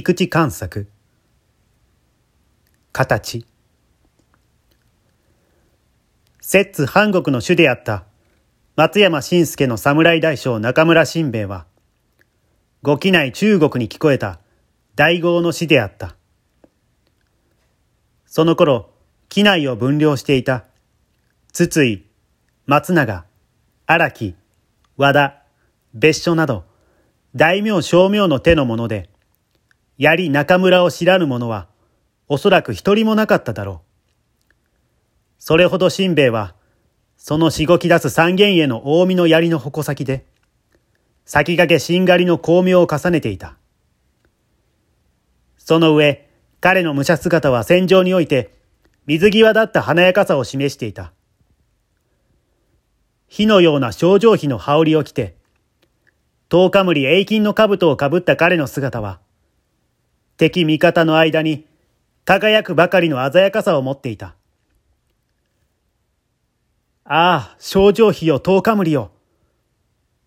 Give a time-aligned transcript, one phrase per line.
[0.00, 0.86] 菊池観作。
[2.92, 3.44] 形。
[6.40, 8.04] 摂津藩国の主であった
[8.76, 11.66] 松山信介の侍大将中村新兵衛は
[12.82, 14.38] ご機内中国に聞こえた
[14.94, 16.14] 大号の死であった。
[18.24, 18.90] その頃
[19.28, 20.66] 機内を分量していた
[21.52, 22.06] 筒井
[22.66, 23.24] 松永
[23.86, 24.36] 荒木
[24.96, 25.42] 和田
[25.92, 26.62] 別所など
[27.34, 29.10] 大名小名の手のもので
[29.98, 31.66] 槍中村を知らぬ者は、
[32.28, 34.52] おそらく一人もなかっただろう。
[35.40, 36.54] それほど新兵衛は、
[37.16, 40.24] そのしごき出す三軒への近江の槍の矛先で、
[41.24, 43.56] 先駆けしんがりの巧妙を重ねていた。
[45.56, 46.28] その上、
[46.60, 48.54] 彼の武者姿は戦場において、
[49.06, 51.12] 水際だった華やかさを示していた。
[53.26, 55.34] 火のような症状火の羽織を着て、
[56.50, 59.18] 十日無り永金の兜をかぶった彼の姿は、
[60.38, 61.66] 敵味方の間に
[62.24, 64.36] 輝くばかりの鮮やかさを持っていた。
[67.04, 69.10] ああ、症状費よ、十日無りよ。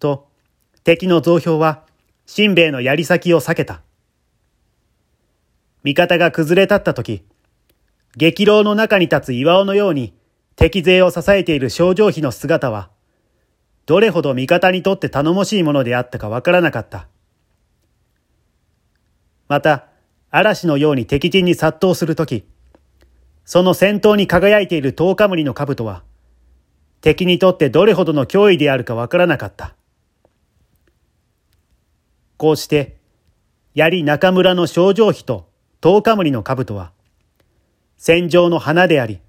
[0.00, 0.28] と、
[0.82, 1.84] 敵の増票は、
[2.26, 3.82] 新兵衛の槍先を避けた。
[5.84, 7.24] 味方が崩れ立った時、
[8.16, 10.14] 激浪の中に立つ岩尾のように
[10.56, 12.90] 敵勢を支えている症状費の姿は、
[13.86, 17.06] どれほど味方にとって頼もしいものであったかわからなかった。
[19.46, 19.91] また、
[20.34, 22.46] 嵐のように敵陣に殺到するとき、
[23.44, 26.02] その先頭に輝いている十日無りの兜は、
[27.02, 29.76] 敵にとってどれほどの脅威であるかわからなかった。
[32.38, 32.96] こうして、
[33.74, 35.50] 槍中村の症状費と
[35.82, 36.92] 十日無りの兜は、
[37.98, 39.20] 戦場の花であり、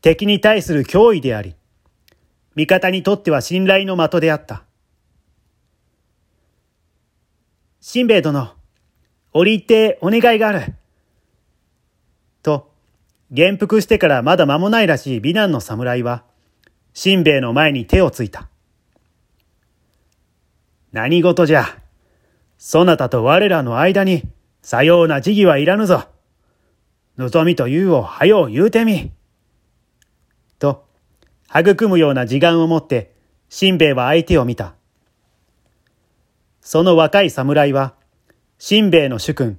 [0.00, 1.54] 敵に対する脅威であり、
[2.56, 4.64] 味方にとっては信頼の的であった。
[7.80, 8.52] 新兵衛殿、
[9.32, 10.74] 折り入ってお願いがある。
[12.42, 12.70] と、
[13.30, 16.24] 元服してからまだ間もないらしい美男の侍は、
[16.92, 18.48] しんべヱの前に手をついた。
[20.92, 21.78] 何事じゃ。
[22.58, 24.24] そなたと我らの間に、
[24.60, 26.04] さような時儀はいらぬぞ。
[27.16, 29.10] 望みというをはよう言うてみ。
[30.58, 30.86] と、
[31.48, 33.14] 育むような時間をもって、
[33.48, 34.74] しんべヱは相手を見た。
[36.60, 37.94] その若い侍は、
[38.64, 39.58] 新兵衛の主君、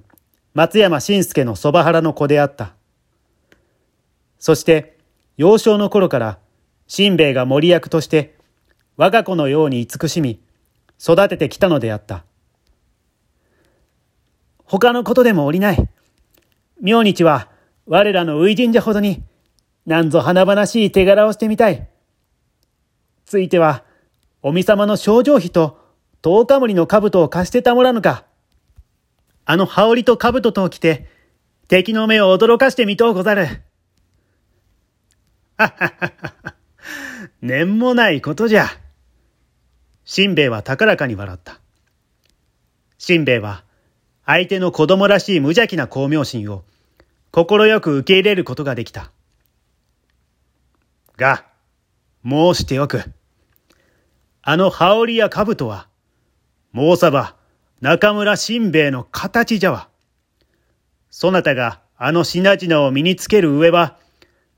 [0.54, 2.72] 松山信介のそば原の子であった。
[4.38, 4.96] そして、
[5.36, 6.38] 幼少の頃から、
[6.86, 8.34] 新兵衛が森役として、
[8.96, 10.40] 我が子のように慈しみ、
[10.98, 12.24] 育ててきたのであった。
[14.64, 15.88] 他のことでもおりない。
[16.80, 17.50] 明日は、
[17.86, 19.22] 我らの初神社ほどに、
[19.84, 21.86] なんぞ華々しい手柄をしてみたい。
[23.26, 23.84] ついては、
[24.40, 25.78] おみさまの症状費と、
[26.22, 28.24] 十日無りの兜を貸してたもらぬか。
[29.46, 31.06] あの羽織と兜とを着て、
[31.68, 33.46] 敵の目を驚かしてみとうござる。
[35.56, 36.12] ははは
[36.42, 36.54] は。
[37.40, 38.68] 念もないことじゃ。
[40.04, 41.60] しんべヱは高らかに笑った。
[42.98, 43.64] しんべヱは、
[44.26, 46.64] 相手の子供らしい無邪気な巧妙心を、
[47.32, 49.10] 快く受け入れることができた。
[51.16, 51.44] が、
[52.24, 53.02] 申しておく。
[54.42, 55.88] あの羽織や兜は、
[56.72, 57.36] もうさば、
[57.84, 59.90] 中村新兵衛の形じゃわ。
[61.10, 63.98] そなたがあの品々を身につける上は、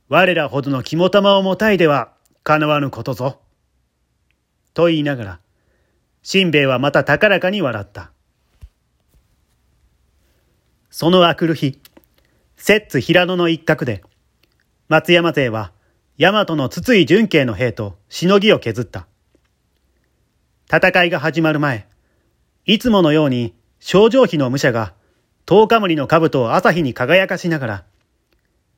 [0.08, 2.12] 我らほどの肝玉をもたいでは
[2.44, 3.40] 叶わぬことぞ。
[4.74, 5.40] と言いながら、
[6.22, 8.12] 新兵衛はまた高らかに笑った。
[10.88, 11.80] そのあくる日、
[12.56, 14.04] 摂津平野の一角で、
[14.86, 15.72] 松山勢は
[16.16, 19.08] 大和の筒井純慶の兵としのぎを削った。
[20.72, 21.88] 戦いが始まる前、
[22.66, 24.92] いつものように症状費の武者が
[25.46, 27.84] 十日無りの兜を朝日に輝かしながら、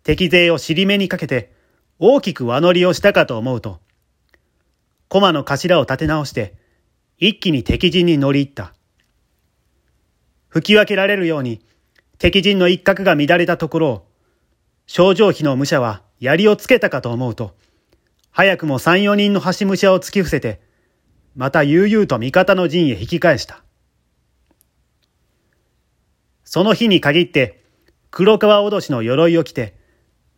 [0.03, 1.53] 敵勢を尻目にかけて
[1.99, 3.81] 大きく輪乗りをしたかと思うと、
[5.09, 6.55] 駒の頭を立て直して、
[7.17, 8.75] 一気に敵陣に乗り入った。
[10.49, 11.63] 吹き分けられるように、
[12.19, 14.07] 敵陣の一角が乱れたところを、
[14.87, 17.57] 症状費の武者は槍をつけたかと思うと、
[18.31, 20.61] 早くも三四人の橋武者を突き伏せて、
[21.35, 23.63] また悠々と味方の陣へ引き返した。
[26.51, 27.63] その日に限って、
[28.11, 29.75] 黒川脅しの鎧を着て、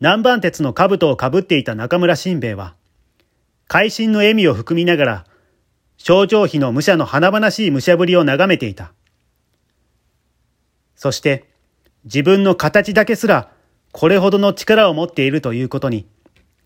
[0.00, 2.74] 南蛮鉄の兜をかぶっていた中村新兵衛は、
[3.68, 5.26] 会心の笑みを含みながら、
[5.98, 8.92] 症状費の武者の華々しい武者ぶりを眺めていた。
[10.96, 11.48] そして、
[12.02, 13.52] 自分の形だけすら、
[13.92, 16.08] これほどの力を持っているということに、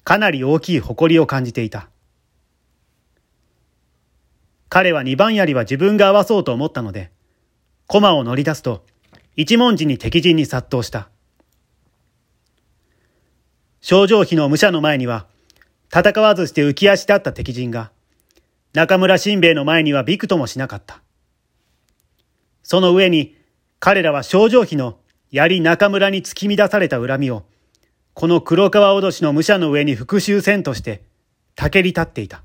[0.04, 1.90] かなり大きい誇りを感じていた。
[4.70, 7.10] 彼は二番槍は自分が合わそうと思ったので、
[7.88, 8.86] 駒を乗り出すと、
[9.36, 11.08] 一文字に敵陣に殺到した。
[13.80, 15.26] 症状費の武者の前には、
[15.92, 17.90] 戦わずして浮き足立った敵陣が、
[18.72, 21.02] 中村新兵衛の前にはびくともしなかった。
[22.62, 23.36] その上に、
[23.80, 24.98] 彼らは症状費の
[25.30, 27.44] 槍中村に突き乱された恨みを、
[28.14, 31.02] この黒川脅しの武者の上に復讐戦として、
[31.56, 32.42] たけり立っていた。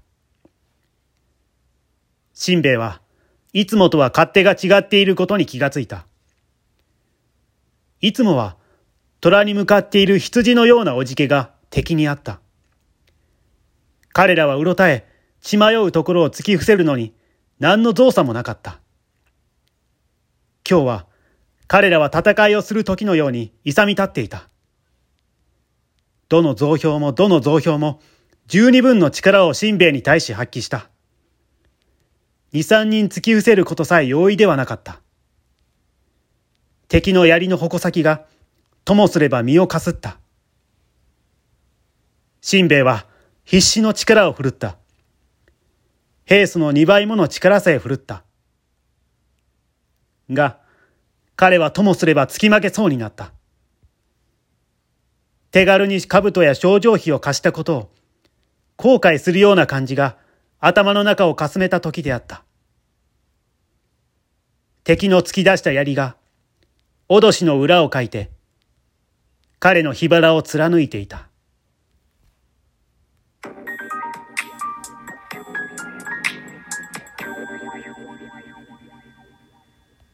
[2.34, 3.02] 新兵衛は
[3.54, 6.06] いつもとは勝手が違っていることに気がついた。
[8.02, 8.58] いつもは
[9.22, 12.40] 虎に向かっている羊のようなおじけが敵にあった。
[14.14, 15.08] 彼らはうろたえ、
[15.42, 17.14] 血迷うところを突き伏せるのに
[17.60, 18.80] 何の造作もなかった。
[20.70, 21.08] 今日は
[21.68, 24.50] 彼らは戦いをする時のように勇み立っていた。
[26.30, 28.00] どの増票もどの増票も
[28.48, 30.90] 十二分の力を新兵に対し発揮した。
[32.54, 35.02] 二三人突き伏せることさえ容易ではなかった。
[36.90, 38.26] 敵の槍の矛先が、
[38.84, 40.18] ともすれば身をかすった。
[42.42, 43.06] 新兵衛は
[43.46, 44.76] 必死の力を振るった。
[46.26, 48.24] 平素の二倍もの力さえ振るった。
[50.32, 50.58] が、
[51.36, 53.34] 彼はともすれば突き負けそうになった。
[55.52, 57.92] 手軽に兜や症状費を貸したことを、
[58.78, 60.18] 後悔するような感じが
[60.60, 62.44] 頭の中をかすめた時であった。
[64.84, 66.16] 敵の突き出した槍が、
[67.10, 68.30] 脅しの裏をかいて、
[69.58, 71.29] 彼の火腹を貫いていた。